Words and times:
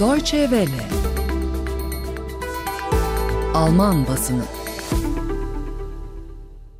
Deutsche 0.00 0.40
Welle 0.40 0.88
Alman 3.54 4.06
basını 4.06 4.42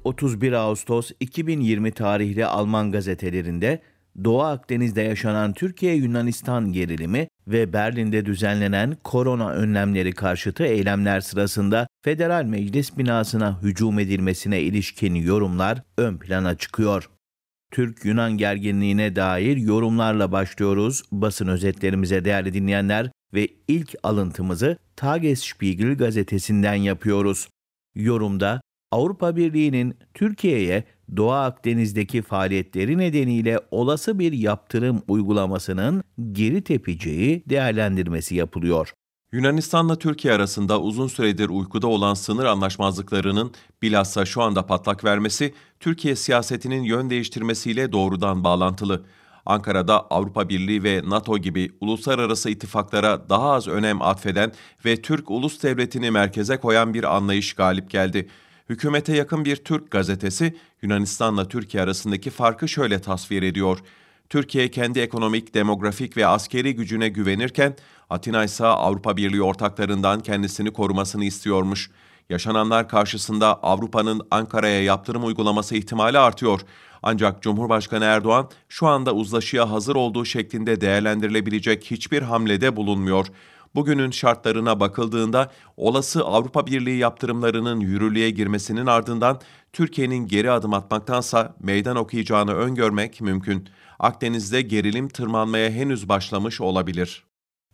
31 0.04 0.52
Ağustos 0.52 1.10
2020 1.20 1.92
tarihli 1.92 2.46
Alman 2.46 2.92
gazetelerinde 2.92 3.82
Doğu 4.24 4.42
Akdeniz'de 4.42 5.02
yaşanan 5.02 5.52
Türkiye-Yunanistan 5.52 6.72
gerilimi 6.72 7.28
ve 7.48 7.72
Berlin'de 7.72 8.26
düzenlenen 8.26 8.96
korona 9.04 9.50
önlemleri 9.50 10.12
karşıtı 10.12 10.64
eylemler 10.64 11.20
sırasında 11.20 11.86
Federal 12.04 12.44
Meclis 12.44 12.98
binasına 12.98 13.62
hücum 13.62 13.98
edilmesine 13.98 14.60
ilişkin 14.60 15.14
yorumlar 15.14 15.82
ön 15.98 16.18
plana 16.18 16.56
çıkıyor. 16.56 17.10
Türk-Yunan 17.74 18.36
gerginliğine 18.36 19.16
dair 19.16 19.56
yorumlarla 19.56 20.32
başlıyoruz 20.32 21.02
basın 21.12 21.48
özetlerimize 21.48 22.24
değerli 22.24 22.54
dinleyenler 22.54 23.10
ve 23.34 23.48
ilk 23.68 23.94
alıntımızı 24.02 24.76
Tagesspiegel 24.96 25.96
gazetesinden 25.96 26.74
yapıyoruz. 26.74 27.48
Yorumda 27.94 28.60
Avrupa 28.92 29.36
Birliği'nin 29.36 29.94
Türkiye'ye 30.14 30.84
Doğu 31.16 31.32
Akdeniz'deki 31.32 32.22
faaliyetleri 32.22 32.98
nedeniyle 32.98 33.60
olası 33.70 34.18
bir 34.18 34.32
yaptırım 34.32 35.02
uygulamasının 35.08 36.04
geri 36.32 36.62
tepeceği 36.62 37.44
değerlendirmesi 37.48 38.34
yapılıyor. 38.34 38.92
Yunanistan'la 39.34 39.98
Türkiye 39.98 40.34
arasında 40.34 40.80
uzun 40.80 41.08
süredir 41.08 41.48
uykuda 41.48 41.86
olan 41.86 42.14
sınır 42.14 42.44
anlaşmazlıklarının 42.44 43.52
bilhassa 43.82 44.24
şu 44.24 44.42
anda 44.42 44.66
patlak 44.66 45.04
vermesi, 45.04 45.54
Türkiye 45.80 46.16
siyasetinin 46.16 46.82
yön 46.82 47.10
değiştirmesiyle 47.10 47.92
doğrudan 47.92 48.44
bağlantılı. 48.44 49.04
Ankara'da 49.46 50.00
Avrupa 50.10 50.48
Birliği 50.48 50.82
ve 50.82 51.02
NATO 51.06 51.38
gibi 51.38 51.70
uluslararası 51.80 52.50
ittifaklara 52.50 53.28
daha 53.28 53.52
az 53.52 53.68
önem 53.68 54.02
atfeden 54.02 54.52
ve 54.84 55.02
Türk 55.02 55.30
ulus 55.30 55.62
devletini 55.62 56.10
merkeze 56.10 56.56
koyan 56.56 56.94
bir 56.94 57.16
anlayış 57.16 57.54
galip 57.54 57.90
geldi. 57.90 58.28
Hükümete 58.68 59.16
yakın 59.16 59.44
bir 59.44 59.56
Türk 59.56 59.90
gazetesi 59.90 60.56
Yunanistan'la 60.82 61.48
Türkiye 61.48 61.82
arasındaki 61.82 62.30
farkı 62.30 62.68
şöyle 62.68 63.00
tasvir 63.00 63.42
ediyor. 63.42 63.78
Türkiye 64.30 64.70
kendi 64.70 65.00
ekonomik, 65.00 65.54
demografik 65.54 66.16
ve 66.16 66.26
askeri 66.26 66.74
gücüne 66.74 67.08
güvenirken 67.08 67.76
Atina 68.10 68.44
ise 68.44 68.66
Avrupa 68.66 69.16
Birliği 69.16 69.42
ortaklarından 69.42 70.20
kendisini 70.20 70.72
korumasını 70.72 71.24
istiyormuş. 71.24 71.90
Yaşananlar 72.30 72.88
karşısında 72.88 73.62
Avrupa'nın 73.62 74.20
Ankara'ya 74.30 74.82
yaptırım 74.82 75.24
uygulaması 75.24 75.76
ihtimali 75.76 76.18
artıyor. 76.18 76.60
Ancak 77.02 77.42
Cumhurbaşkanı 77.42 78.04
Erdoğan 78.04 78.48
şu 78.68 78.86
anda 78.86 79.14
uzlaşıya 79.14 79.70
hazır 79.70 79.96
olduğu 79.96 80.24
şeklinde 80.24 80.80
değerlendirilebilecek 80.80 81.84
hiçbir 81.84 82.22
hamlede 82.22 82.76
bulunmuyor. 82.76 83.26
Bugünün 83.74 84.10
şartlarına 84.10 84.80
bakıldığında 84.80 85.50
olası 85.76 86.24
Avrupa 86.24 86.66
Birliği 86.66 86.98
yaptırımlarının 86.98 87.80
yürürlüğe 87.80 88.30
girmesinin 88.30 88.86
ardından 88.86 89.40
Türkiye'nin 89.72 90.26
geri 90.26 90.50
adım 90.50 90.74
atmaktansa 90.74 91.56
meydan 91.60 91.96
okuyacağını 91.96 92.54
öngörmek 92.54 93.20
mümkün. 93.20 93.68
Akdeniz'de 93.98 94.62
gerilim 94.62 95.08
tırmanmaya 95.08 95.70
henüz 95.70 96.08
başlamış 96.08 96.60
olabilir. 96.60 97.24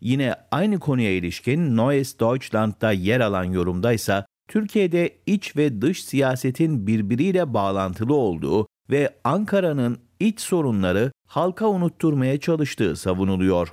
Yine 0.01 0.35
aynı 0.51 0.81
konuya 0.81 1.11
ilişkin 1.11 1.77
Neues 1.77 2.19
Deutschland'da 2.21 2.93
yer 2.93 3.21
alan 3.21 3.45
yorumda 3.45 3.93
ise 3.93 4.25
Türkiye'de 4.49 5.19
iç 5.27 5.57
ve 5.57 5.83
dış 5.83 6.05
siyasetin 6.05 6.87
birbiriyle 6.87 7.55
bağlantılı 7.55 8.15
olduğu 8.15 8.67
ve 8.91 9.15
Ankara'nın 9.25 9.99
iç 10.21 10.41
sorunları 10.41 11.13
halka 11.27 11.67
unutturmaya 11.67 12.41
çalıştığı 12.41 12.97
savunuluyor. 12.97 13.69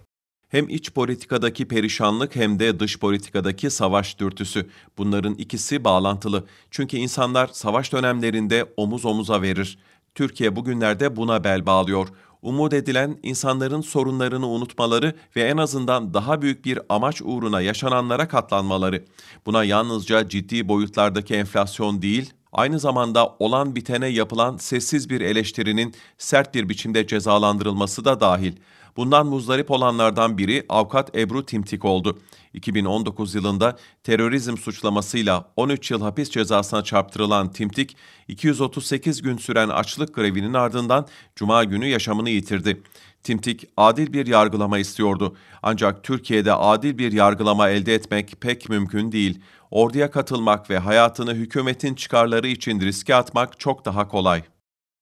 Hem 0.49 0.69
iç 0.69 0.91
politikadaki 0.91 1.67
perişanlık 1.67 2.35
hem 2.35 2.59
de 2.59 2.79
dış 2.79 2.99
politikadaki 2.99 3.69
savaş 3.69 4.19
dürtüsü. 4.19 4.69
Bunların 4.97 5.33
ikisi 5.33 5.83
bağlantılı. 5.83 6.45
Çünkü 6.71 6.97
insanlar 6.97 7.47
savaş 7.47 7.93
dönemlerinde 7.93 8.73
omuz 8.77 9.05
omuza 9.05 9.41
verir. 9.41 9.77
Türkiye 10.15 10.55
bugünlerde 10.55 11.15
buna 11.15 11.43
bel 11.43 11.65
bağlıyor. 11.65 12.07
Umut 12.41 12.73
edilen 12.73 13.19
insanların 13.23 13.81
sorunlarını 13.81 14.47
unutmaları 14.47 15.15
ve 15.35 15.43
en 15.43 15.57
azından 15.57 16.13
daha 16.13 16.41
büyük 16.41 16.65
bir 16.65 16.79
amaç 16.89 17.21
uğruna 17.21 17.61
yaşananlara 17.61 18.27
katlanmaları. 18.27 19.05
Buna 19.45 19.63
yalnızca 19.63 20.29
ciddi 20.29 20.67
boyutlardaki 20.67 21.33
enflasyon 21.33 22.01
değil, 22.01 22.33
aynı 22.51 22.79
zamanda 22.79 23.35
olan 23.39 23.75
bitene 23.75 24.07
yapılan 24.07 24.57
sessiz 24.57 25.09
bir 25.09 25.21
eleştirinin 25.21 25.93
sert 26.17 26.55
bir 26.55 26.69
biçimde 26.69 27.07
cezalandırılması 27.07 28.05
da 28.05 28.19
dahil. 28.19 28.53
Bundan 28.97 29.27
muzdarip 29.27 29.71
olanlardan 29.71 30.37
biri 30.37 30.65
avukat 30.69 31.15
Ebru 31.15 31.45
Timtik 31.45 31.85
oldu. 31.85 32.19
2019 32.53 33.35
yılında 33.35 33.77
terörizm 34.03 34.57
suçlamasıyla 34.57 35.51
13 35.55 35.91
yıl 35.91 36.01
hapis 36.01 36.29
cezasına 36.29 36.83
çarptırılan 36.83 37.51
Timtik, 37.51 37.97
238 38.27 39.21
gün 39.21 39.37
süren 39.37 39.69
açlık 39.69 40.15
grevinin 40.15 40.53
ardından 40.53 41.07
cuma 41.35 41.63
günü 41.63 41.87
yaşamını 41.87 42.29
yitirdi. 42.29 42.81
Timtik 43.23 43.65
adil 43.77 44.13
bir 44.13 44.27
yargılama 44.27 44.77
istiyordu. 44.77 45.35
Ancak 45.63 46.03
Türkiye'de 46.03 46.53
adil 46.53 46.97
bir 46.97 47.11
yargılama 47.11 47.69
elde 47.69 47.93
etmek 47.93 48.41
pek 48.41 48.69
mümkün 48.69 49.11
değil. 49.11 49.41
Orduya 49.71 50.11
katılmak 50.11 50.69
ve 50.69 50.77
hayatını 50.77 51.33
hükümetin 51.33 51.95
çıkarları 51.95 52.47
için 52.47 52.79
riske 52.79 53.15
atmak 53.15 53.59
çok 53.59 53.85
daha 53.85 54.07
kolay. 54.07 54.43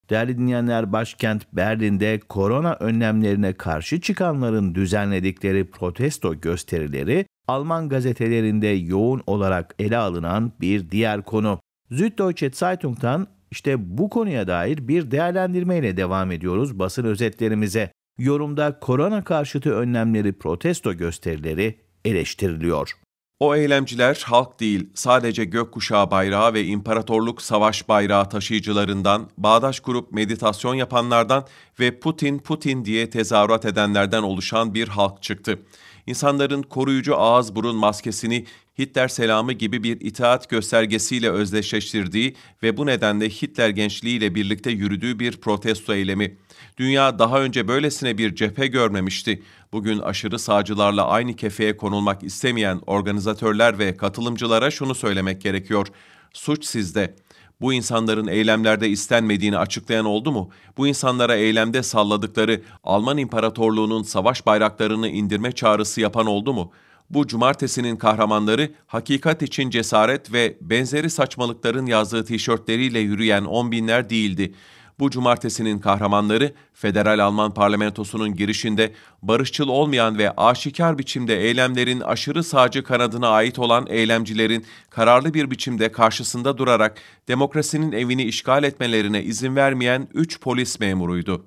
Değerli 0.09 0.37
dinleyenler 0.37 0.91
başkent 0.93 1.53
Berlin'de 1.53 2.19
korona 2.29 2.73
önlemlerine 2.73 3.53
karşı 3.53 4.01
çıkanların 4.01 4.75
düzenledikleri 4.75 5.71
protesto 5.71 6.41
gösterileri 6.41 7.25
Alman 7.47 7.89
gazetelerinde 7.89 8.67
yoğun 8.67 9.21
olarak 9.27 9.75
ele 9.79 9.97
alınan 9.97 10.51
bir 10.61 10.91
diğer 10.91 11.21
konu. 11.21 11.59
Süddeutsche 11.91 12.49
Zeitung'dan 12.49 13.27
işte 13.51 13.97
bu 13.97 14.09
konuya 14.09 14.47
dair 14.47 14.87
bir 14.87 15.11
değerlendirmeyle 15.11 15.97
devam 15.97 16.31
ediyoruz 16.31 16.79
basın 16.79 17.03
özetlerimize. 17.03 17.91
Yorumda 18.17 18.79
korona 18.79 19.23
karşıtı 19.23 19.71
önlemleri 19.75 20.33
protesto 20.33 20.93
gösterileri 20.93 21.79
eleştiriliyor. 22.05 22.91
O 23.39 23.55
eylemciler 23.55 24.23
halk 24.25 24.59
değil, 24.59 24.89
sadece 24.93 25.45
gökkuşağı 25.45 26.11
bayrağı 26.11 26.53
ve 26.53 26.63
imparatorluk 26.63 27.41
savaş 27.41 27.89
bayrağı 27.89 28.29
taşıyıcılarından, 28.29 29.29
bağdaş 29.37 29.79
kurup 29.79 30.11
meditasyon 30.11 30.75
yapanlardan 30.75 31.47
ve 31.79 31.99
Putin 31.99 32.39
Putin 32.39 32.85
diye 32.85 33.09
tezahürat 33.09 33.65
edenlerden 33.65 34.23
oluşan 34.23 34.73
bir 34.73 34.87
halk 34.87 35.23
çıktı. 35.23 35.59
İnsanların 36.07 36.61
koruyucu 36.61 37.17
ağız 37.17 37.55
burun 37.55 37.75
maskesini 37.75 38.45
Hitler 38.79 39.07
selamı 39.07 39.53
gibi 39.53 39.83
bir 39.83 40.01
itaat 40.01 40.49
göstergesiyle 40.49 41.29
özdeşleştirdiği 41.29 42.35
ve 42.63 42.77
bu 42.77 42.85
nedenle 42.85 43.29
Hitler 43.29 43.69
gençliğiyle 43.69 44.35
birlikte 44.35 44.71
yürüdüğü 44.71 45.19
bir 45.19 45.37
protesto 45.37 45.93
eylemi. 45.93 46.37
Dünya 46.77 47.19
daha 47.19 47.41
önce 47.41 47.67
böylesine 47.67 48.17
bir 48.17 48.35
cephe 48.35 48.67
görmemişti. 48.67 49.43
Bugün 49.71 49.99
aşırı 49.99 50.39
sağcılarla 50.39 51.07
aynı 51.07 51.35
kefeye 51.35 51.77
konulmak 51.77 52.23
istemeyen 52.23 52.81
organizatörler 52.87 53.79
ve 53.79 53.97
katılımcılara 53.97 54.71
şunu 54.71 54.95
söylemek 54.95 55.41
gerekiyor. 55.41 55.87
Suç 56.33 56.65
sizde. 56.65 57.15
Bu 57.61 57.73
insanların 57.73 58.27
eylemlerde 58.27 58.89
istenmediğini 58.89 59.57
açıklayan 59.57 60.05
oldu 60.05 60.31
mu? 60.31 60.49
Bu 60.77 60.87
insanlara 60.87 61.35
eylemde 61.35 61.83
salladıkları 61.83 62.61
Alman 62.83 63.17
İmparatorluğu'nun 63.17 64.03
savaş 64.03 64.45
bayraklarını 64.45 65.07
indirme 65.07 65.51
çağrısı 65.51 66.01
yapan 66.01 66.25
oldu 66.25 66.53
mu? 66.53 66.71
Bu 67.09 67.27
cumartesinin 67.27 67.95
kahramanları 67.95 68.71
hakikat 68.87 69.41
için 69.41 69.69
cesaret 69.69 70.33
ve 70.33 70.57
benzeri 70.61 71.09
saçmalıkların 71.09 71.85
yazdığı 71.85 72.25
tişörtleriyle 72.25 72.99
yürüyen 72.99 73.45
on 73.45 73.71
binler 73.71 74.09
değildi. 74.09 74.53
Bu 74.99 75.09
cumartesinin 75.09 75.79
kahramanları 75.79 76.53
Federal 76.73 77.19
Alman 77.19 77.53
Parlamentosu'nun 77.53 78.35
girişinde 78.35 78.91
barışçıl 79.21 79.67
olmayan 79.67 80.17
ve 80.17 80.31
aşikar 80.31 80.97
biçimde 80.97 81.41
eylemlerin 81.41 82.01
aşırı 82.01 82.43
sağcı 82.43 82.83
kanadına 82.83 83.27
ait 83.27 83.59
olan 83.59 83.85
eylemcilerin 83.89 84.65
kararlı 84.89 85.33
bir 85.33 85.51
biçimde 85.51 85.91
karşısında 85.91 86.57
durarak 86.57 86.97
demokrasinin 87.27 87.91
evini 87.91 88.23
işgal 88.23 88.63
etmelerine 88.63 89.23
izin 89.23 89.55
vermeyen 89.55 90.07
üç 90.13 90.39
polis 90.39 90.79
memuruydu. 90.79 91.45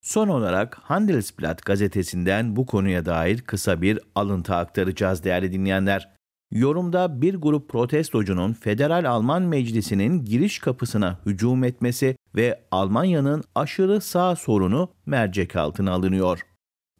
Son 0.00 0.28
olarak 0.28 0.78
Handelsblatt 0.82 1.64
gazetesinden 1.64 2.56
bu 2.56 2.66
konuya 2.66 3.04
dair 3.04 3.40
kısa 3.40 3.82
bir 3.82 3.98
alıntı 4.14 4.54
aktaracağız 4.54 5.24
değerli 5.24 5.52
dinleyenler. 5.52 6.21
Yorumda 6.52 7.22
bir 7.22 7.34
grup 7.34 7.68
protestocunun 7.68 8.52
Federal 8.52 9.04
Alman 9.04 9.42
Meclisi'nin 9.42 10.24
giriş 10.24 10.58
kapısına 10.58 11.18
hücum 11.26 11.64
etmesi 11.64 12.16
ve 12.34 12.64
Almanya'nın 12.70 13.44
aşırı 13.54 14.00
sağ 14.00 14.36
sorunu 14.36 14.88
mercek 15.06 15.56
altına 15.56 15.92
alınıyor. 15.92 16.40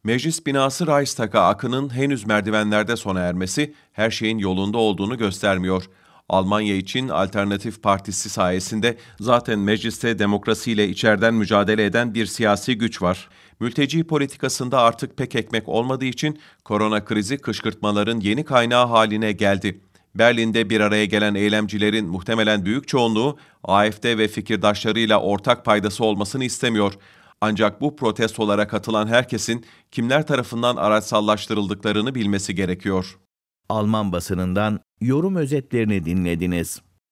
Meclis 0.04 0.46
binası 0.46 0.86
Reichstag'a 0.86 1.48
akının 1.48 1.94
henüz 1.94 2.26
merdivenlerde 2.26 2.96
sona 2.96 3.20
ermesi 3.20 3.74
her 3.92 4.10
şeyin 4.10 4.38
yolunda 4.38 4.78
olduğunu 4.78 5.18
göstermiyor. 5.18 5.84
Almanya 6.28 6.76
için 6.76 7.08
Alternatif 7.08 7.82
Partisi 7.82 8.30
sayesinde 8.30 8.96
zaten 9.20 9.58
mecliste 9.58 10.18
demokrasiyle 10.18 10.88
içeriden 10.88 11.34
mücadele 11.34 11.84
eden 11.84 12.14
bir 12.14 12.26
siyasi 12.26 12.78
güç 12.78 13.02
var. 13.02 13.28
Mülteci 13.62 14.04
politikasında 14.04 14.80
artık 14.80 15.16
pek 15.16 15.34
ekmek 15.34 15.68
olmadığı 15.68 16.04
için 16.04 16.38
korona 16.64 17.04
krizi 17.04 17.38
kışkırtmaların 17.38 18.20
yeni 18.20 18.44
kaynağı 18.44 18.86
haline 18.86 19.32
geldi. 19.32 19.80
Berlin'de 20.14 20.70
bir 20.70 20.80
araya 20.80 21.04
gelen 21.04 21.34
eylemcilerin 21.34 22.08
muhtemelen 22.08 22.64
büyük 22.64 22.88
çoğunluğu 22.88 23.38
AFD 23.64 24.04
ve 24.04 24.28
fikirdaşlarıyla 24.28 25.20
ortak 25.20 25.64
paydası 25.64 26.04
olmasını 26.04 26.44
istemiyor. 26.44 26.92
Ancak 27.40 27.80
bu 27.80 27.96
protestolara 27.96 28.68
katılan 28.68 29.06
herkesin 29.06 29.64
kimler 29.90 30.26
tarafından 30.26 30.76
araçsallaştırıldıklarını 30.76 32.14
bilmesi 32.14 32.54
gerekiyor. 32.54 33.18
Alman 33.68 34.12
basınından 34.12 34.80
yorum 35.00 35.36
özetlerini 35.36 36.04
dinlediniz. 36.04 36.82